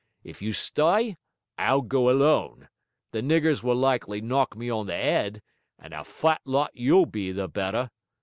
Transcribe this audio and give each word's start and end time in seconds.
If 0.23 0.41
you 0.41 0.51
st'y 0.51 1.15
I'll 1.59 1.83
go 1.83 2.09
alone; 2.09 2.69
the 3.11 3.21
niggers 3.21 3.61
will 3.61 3.75
likely 3.75 4.19
knock 4.19 4.57
me 4.57 4.67
on 4.67 4.87
the 4.87 4.95
'ead, 4.95 5.43
and 5.77 5.93
a 5.93 6.03
fat 6.03 6.41
lot 6.43 6.71
you'll 6.73 7.05
be 7.05 7.31
the 7.31 7.47
better! 7.47 7.91